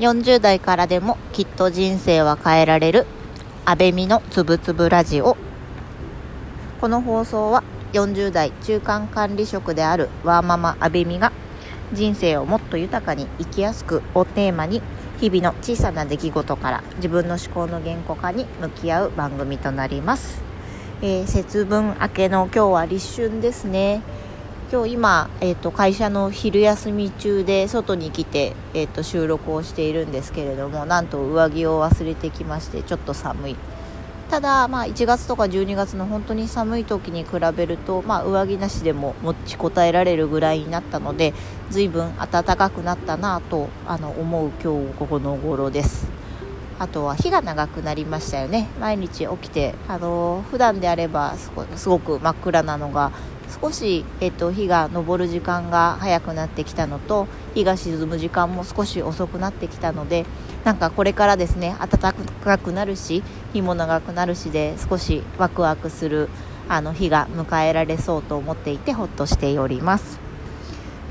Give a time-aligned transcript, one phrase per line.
[0.00, 3.06] 40代からでもきっと人生は変えられる。
[3.66, 5.36] 安倍美のつぶつぶラジオ。
[6.80, 11.32] この放送は40代中間管理職であるワーママ安倍美が
[11.92, 14.80] 人生をもっと豊かに生きやすくをテーマに
[15.20, 20.40] 日々の小さな出来事から自分の思考の言語化に向き合う番組となります、
[21.02, 24.00] えー、節分明けの今日は立春ですね。
[24.72, 33.56] 今日今、えーと、会社の昼休み中で外に来て、えーと、収録をしているんですけれどもなんと上着を忘れてきましてちょっと寒い。
[34.30, 41.34] ただ、まあ、1月とか12月の本当に寒い時に比べると、まあ、上着なしでも持ちこたえられるぐらいになったので
[41.70, 46.08] 随分暖かくなったなとあの思う今日ここの頃です。
[46.78, 48.68] あとは日が長くなりましたよね。
[48.80, 53.10] 毎日起きてあの普段であればすごく真っ暗なのが
[53.60, 60.24] 少し、えっと、日が昇る時間が早くなってきたのと日が沈む時間も少し遅くなってきたので
[60.64, 66.28] なんかこれからですね暖かくなるし日も長くなるしで少しワクワクする
[66.68, 70.20] あの日が迎えられそうと思っていてほっとしております。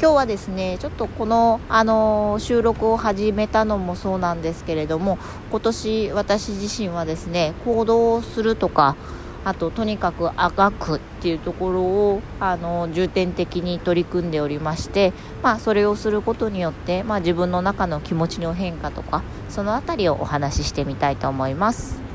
[0.01, 5.17] 今日はですねちょっとこの、あの収録を始めたのもそうなんですけれども
[5.51, 8.95] 今年私自身はですね行動するとか
[9.45, 22.09] あととにかくあがくっていうところをあの重点的に取り組んでおりまして、まあ、それをすることによって、まあ、自分の中の気持ちの変化とかその辺りをお話ししてみたいと思います。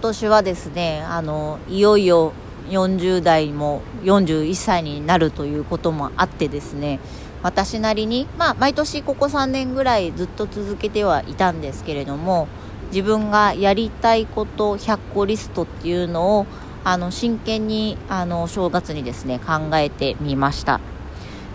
[0.00, 2.32] 今年はですねあのいよいよ
[2.70, 7.00] 40代も41歳になるということもあってですね
[7.42, 12.48] 私なりに、まあ、毎年ここ3年ぐらいずっと続けてはいたんですけれども
[12.92, 16.46] 自分がやりたいこと100個リストっていうのを
[16.82, 20.80] あの真剣にあの正月にですね考えてみました。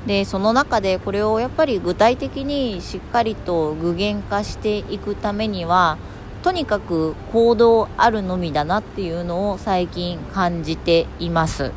[0.05, 5.97] でその中でこれをやっぱり具体的にしっかりと具現化していくためには
[6.45, 11.71] とにかく行動あるのみだなっていうのを最近感じています。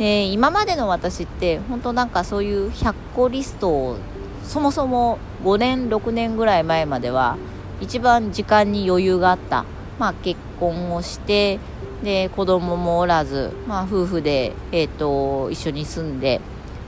[0.00, 3.98] で今までの私って本当なんかそういう100個リストを
[4.42, 7.36] そもそも5年6年ぐらい前までは
[7.80, 9.64] 一番時間に余裕があった、
[9.96, 11.60] まあ、結婚をして
[12.02, 16.40] で子供もおらず、まあ、夫婦で、えーと、一緒に住んで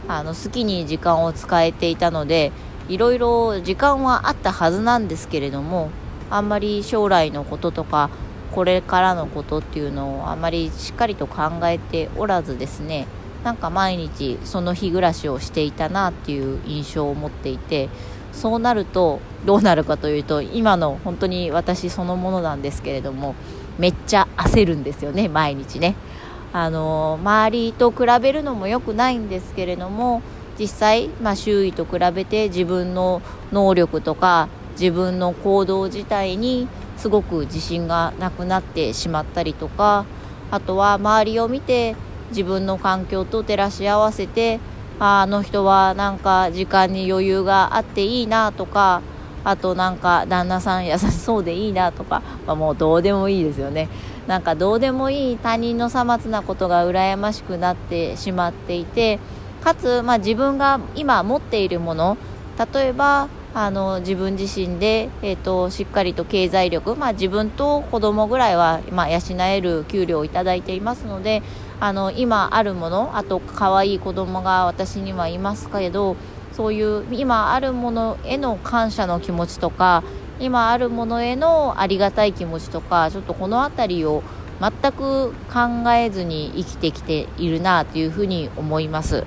[0.08, 2.50] あの好きに時間を使えていたので
[2.88, 5.90] いろいろ時間はあったはずなんですけれども
[6.30, 8.10] あんまり将来のこととか
[8.52, 13.06] これからのことっていうのをあまりしっかりと考えておらずですね
[13.42, 17.88] なんか毎日その日暮らしをしていたなっていう印象を持っていて
[18.32, 23.34] そうなるとどうなるかというと今の本当に私そのものなんですけれども
[23.78, 25.94] めっちゃ焦るんですよね毎日ね。
[26.52, 30.22] あの周りと比べるのも良くないんですけれども
[30.56, 34.48] 実際、まあ、周囲と比べて自分の能力とか
[34.78, 40.04] 自分の行動自体にすごく自信がなくなってしまったりとか
[40.50, 41.96] あとは周りを見て
[42.30, 44.60] 自分の環境と照らし合わせて
[44.98, 49.02] あの人はなんか時間に余裕があっていいなとか
[49.44, 53.88] あとなんか旦那さん優しそうでいいなとか、まあ、もうどうでもいいですよね。
[54.26, 59.18] なんかどうでもいい他人のさまつなことが羨ましくなってしまっていて
[59.62, 62.16] かつ、まあ、自分が今持っているもの
[62.72, 71.40] 例えばあの自分自身で、えーと、しっかりと経済力、まあ、自分と子供ぐらいは、まあ、養える給料をいただいていますので
[71.78, 76.16] あの今あるものあと可愛い子供が私にはいますけど
[76.52, 80.02] そういう今あるものへの感謝の気持ちとか
[80.40, 84.24] 今あるものへのありがたい気持ちとかちょっとこの辺りを
[84.60, 89.24] 全く考えずに生きてきているなというふうに思います。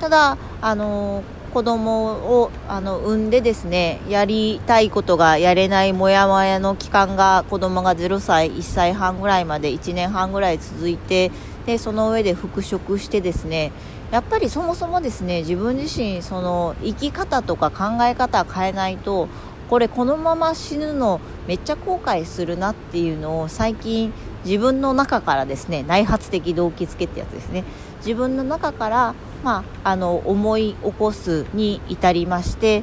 [0.00, 1.22] ただあの
[1.52, 11.30] 子供をあの産んでですねやりたいことがやれないモヤモヤの期間が子供が0歳1歳半ぐらいまで1年半ぐらい続いて
[11.66, 13.72] でその上で復職してですね
[14.10, 19.28] やっぱりそもそもですね自分自身その生き方とか考え方変えないと
[19.68, 24.12] これこのまま死ぬのめっちゃ後悔するなっていうのを最近
[24.44, 27.64] 自分の中からですね内発的動機付けってやつですね。
[27.98, 29.14] 自分の中から
[29.44, 32.82] まあ、あの思い起こすに至りまして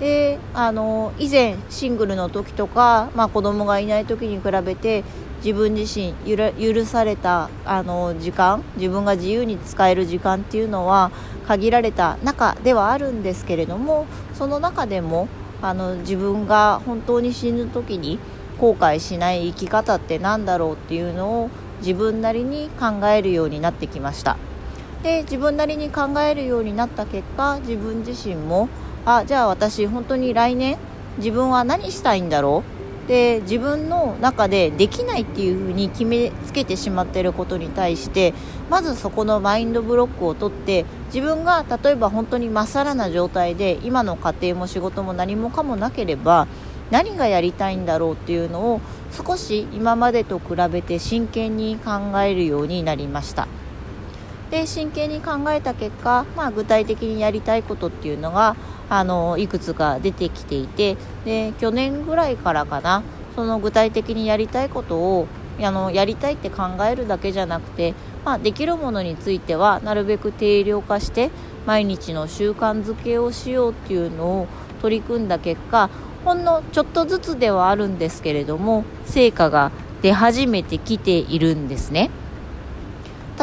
[0.00, 5.04] であの以前シングルの時とか、まあ、子供がいない時に比べて
[5.38, 11.10] 自分自身許されたあの時間自分が自由に使える時間っていうのは
[11.46, 15.28] 限られた中ではあるんですけれどもその中でも
[15.62, 18.18] あの自分が本当に死ぬ時に
[18.60, 24.36] 後悔しない生き方って何だろうっていうのを自分なりに考えるようになってきました。
[25.02, 28.68] で自分なりに考えるようになった結果自分自身も
[29.04, 30.78] あじゃあ私本当に来年
[31.18, 32.62] 自分は何したいんだろ
[33.06, 33.08] う？
[33.08, 38.32] で自分の中でできないっていうふうに決めつけてしまってることに対して
[38.70, 46.48] まずそこのマインドブロックを取って自分が例えば本当にまっさらな状態で今の家庭も仕事も何もかもなければ
[46.94, 48.80] 何がやりたいんだろうっていうのを
[49.10, 53.48] 少し今までと比べて真剣に考えるようになりました。
[54.52, 58.54] で真剣に考えた結果、まあ、具体的にやりたいことっていうのが
[58.88, 63.02] あのいくつか出てきていてで去年ぐらいからかな
[63.34, 65.26] その具体的にやりたいことを
[65.60, 67.94] あのやりたいって考えるだけじゃなくて、
[68.24, 71.32] まあ、できるものについてはなるべく定量化して
[71.66, 74.46] 毎日の習慣づけをしようっていうのを
[74.80, 75.88] 取り組んだ結果
[76.24, 79.70] ほんのちょっとずつではあるんですけれども成果が
[80.02, 82.10] 出始めてきているんですね。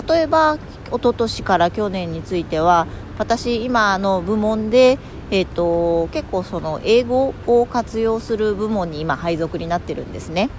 [0.08, 0.58] 例えば
[0.88, 2.88] 一昨年から去年については
[3.18, 4.98] 私今の部門で
[5.34, 10.50] えーと、結構その英語を活用する部門に今配属になってるんですね。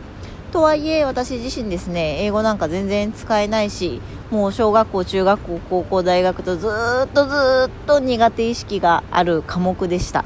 [0.51, 6.69] とはいえ私自身ですね英語なんか全然使えないしもう小学校中学校高校大学とず
[7.05, 7.37] っとず
[7.69, 10.25] っと苦手意識がある科目でした。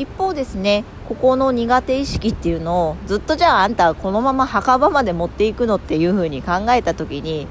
[0.00, 7.46] 一方ですねここの苦手意識っていうのをずっとじゃああんたこのまま墓場まで持っていくのっていう風に考えた時に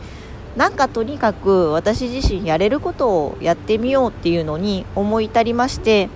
[0.56, 6.10] なんかとにかく私自身やれることをやってみようっていうのに思い至りまして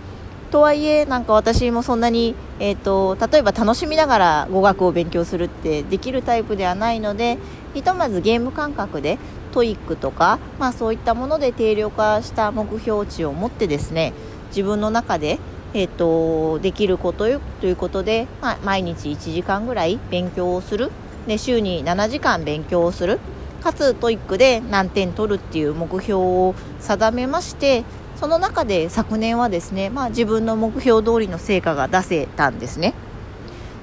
[0.52, 7.40] とはいえなんか私もそんなに、えーと、例えば楽しみながら語学を勉強するってできるタイプではないので
[7.74, 9.18] ひとまずゲーム感覚で
[9.52, 14.14] TOEICとか、まあ、そういったもので定量化した目標値を持ってですね
[14.50, 15.40] 自分の中で、
[15.74, 17.26] えーと、できること
[17.62, 20.92] ということで、まあ、毎日1時間ぐらい勉強をする。
[21.28, 23.20] で週に7時間勉強をする。
[23.64, 27.86] かつ TOEICで何点取るっていう目標を定めまして
[28.18, 32.94] その中で昨年はですね、まあ、自分の目標通りの成果が出せたんですね。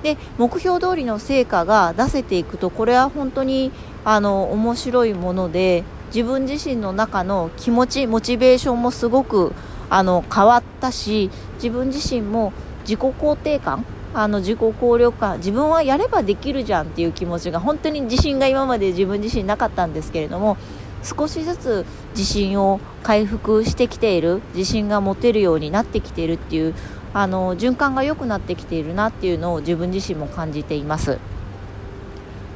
[0.03, 3.71] で目標通りの成果が出せていくとこれは本当に
[4.05, 5.85] あの面白いもので
[6.15, 9.53] 自分自身の中の気持ちモチベーションもすごく
[9.91, 11.31] あの変わったし
[11.63, 12.53] 自分自身も
[12.83, 20.57] 自己肯定感あの自己効力感自分はやればできるじゃんっていう気持ちが本当に自信が今まで自分自身なかったんですけれども
[21.03, 26.75] 少しずつ自信を回復してきている自信が持てるようになってきているっていう
[27.15, 31.19] あの循環が良くなってきているなっていうのを自分自身も感じています。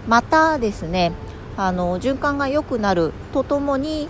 [0.07, 1.13] またですね
[1.57, 4.09] あの循環が良くなるとともに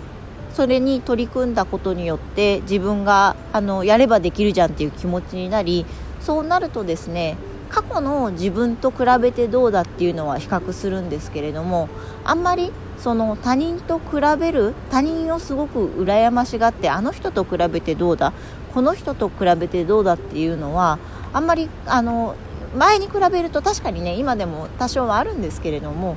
[0.54, 5.84] それに取り組んだことによって自分があのやればできるじゃんっていう気持ちになり
[6.20, 7.36] そうなるとですね
[7.70, 11.88] 過去の自分と比べてどうだっていうのは比較するんですけれども
[12.24, 18.32] あんまりその他人と比べる他人をすごく羨ましがってあの人と比べてどうだ
[18.72, 21.00] この人と比べてどうだっていうのは
[21.32, 22.36] あんまりあの
[22.76, 26.16] 前に比べると確かにね今でも多少はあるんですけれども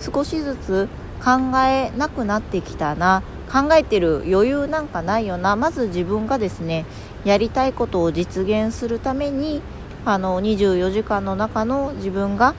[0.00, 0.88] 少しずつ
[1.24, 5.56] 考えなくなってきたな考えてる余裕なんかないよな。
[5.56, 6.84] まず自分がですね
[7.24, 9.62] やりたいことを実現するために
[10.04, 12.54] あの24時間の中の自分が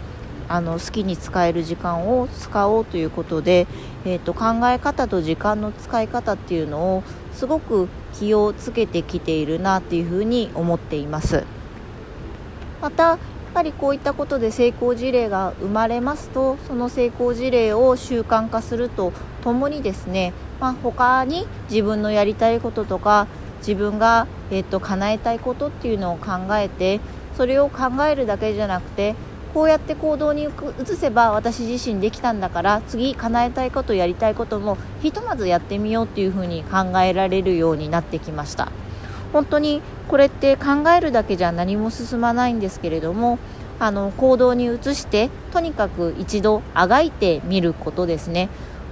[0.48, 3.67] あの好きに使える時間を使おうということで、
[4.03, 7.03] えーと、考え方と時間の使い方っていうのを
[7.34, 11.43] すごく気をつけてきているなっていうふうに思っています。
[12.81, 13.17] またやっ
[13.53, 19.12] ぱりこういったことで成功事例が生まれますとその成功事例を習慣化すると
[19.43, 23.27] ともにですね、まあ、他に自分のやりたいこととか
[23.60, 27.00] 自分が、えーと、叶えたいことっていうのを考えて
[27.36, 29.15] それを考えるだけじゃなくて
[29.53, 30.48] こうやって行動に
[30.81, 38.72] 移せば私自身できたんだから次叶えたいことやりたいこともひとまずやってみようっていうふうに考えられるようになってきました。
[39.34, 43.38] 本当にこれって考えるだけじゃ何も進まないんですけれども
[43.79, 48.50] あの行動に移してとにかく一度あがいてみることですね。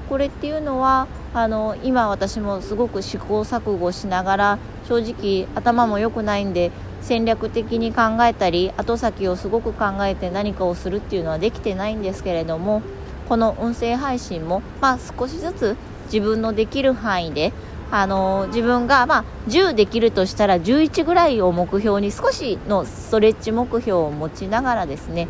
[0.09, 6.71] これっていうのはあの今私もすごく試行錯誤しながら正直頭も良くないんで
[7.01, 12.81] 戦略的に考えたり後先をすごく考えて何かをするっていうのはできてないんですけれども
[13.27, 17.51] この音声配信も、まあ、少しずつ自分のできる範囲で
[17.91, 25.27] あの自分が、まあ、10できるとしたら11ぐらいを目標に少しのストレッチ目標を持ちながらですね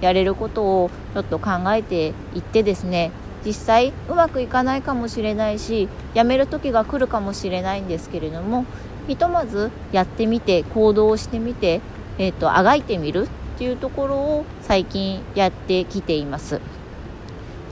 [0.00, 3.10] やれることをちょっと考えていってですね
[3.48, 8.64] 実際うまくいかないかもしれないしやめる時が来るかもしれないんですけれども
[9.08, 11.80] ひとまずやってみて行動してみて、
[12.18, 13.28] えーと、あがいてみるっ
[13.58, 16.60] っていうところを最近やってきています。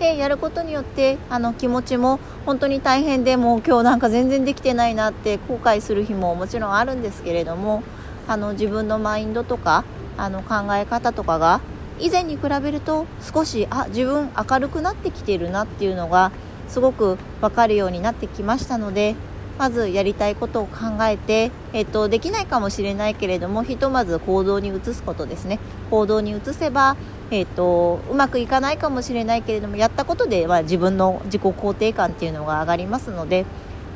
[0.00, 7.84] でやることによってあの気持ちも本当に大変でもう今日なんか全然できてないなって後悔する日ももちろんあるんですけれども
[8.26, 9.84] あの自分のマインドとか
[10.18, 11.60] あの考え方とかが
[12.00, 16.30] 以前に比べると少しあ自分明るくなってきてるなっていうのが
[16.68, 19.14] すごく分かるようになってきましたので
[19.58, 25.58] まずやりたいことを考えて、えっと、できないかもしれないけれどもひとまず行動に移すことですね。
[25.90, 26.96] 行動に移せば、
[27.30, 33.46] えっと、うまくいかないかもしれないけれどもやったことでは自分の自己肯定感っていうのが上がりますので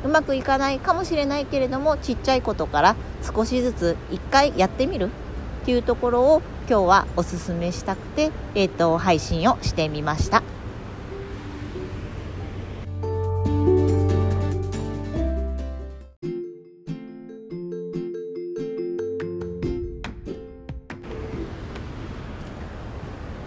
[0.03, 5.09] うまくいかないかもしれないけれどもちっちゃいことから少しずつ1回やってみる
[5.61, 10.41] っていうところを今日はおすすめしたくて、えっと、配信をしてみました。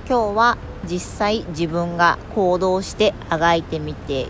[0.07, 4.29] 今日は実際自分が行動してあがいてみて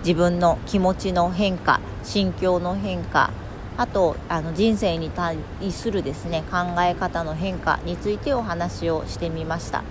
[0.00, 3.30] 自分の気持ちの変化心境の変化
[3.76, 5.36] あとあの人生に対
[5.70, 9.78] するですね考え方の変化についてお話をしてみました。
[9.78, 9.84] や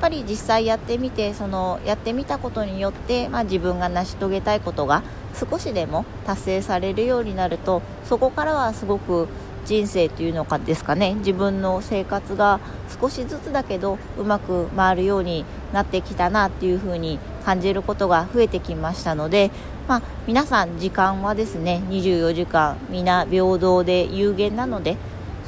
[0.02, 5.02] ぱり実際やってみてそのやってみたことによって、まあ、自分が成し遂げたいことが
[5.34, 9.26] 少しでも達成されるようになるとそこからはすごく
[9.64, 12.60] 人生というのかですかね自分の生活が
[13.00, 19.50] 少しずつだけどうまく回るようになってきたなっていうふうに感じることが増えてきましたので、
[19.86, 24.96] まあ、皆さん時間はですね24時間皆平等で有限なので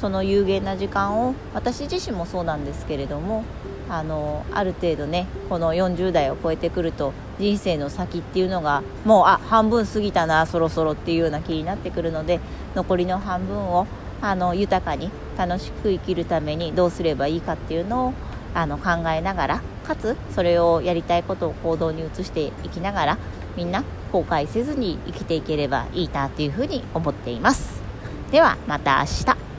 [0.00, 3.44] その有限な時間を私自身もそうなんですけれども
[3.90, 12.40] あのある程度ねこの40代を超えてくると人生の先っていうのがもうあ半分過ぎたなそろそろっていうような気になってくるので
[12.74, 13.86] 残りの半分を
[14.22, 18.14] あの豊かに楽しく生きるためにどうすればいいかっていうのを
[18.54, 23.18] あの考えながらかつそれをやりたいことを行動に移していきながら
[23.56, 23.82] みんな
[24.12, 27.80] 後悔せずに生きていければいいなというふうに思っています。
[28.30, 29.49] ではまた明日。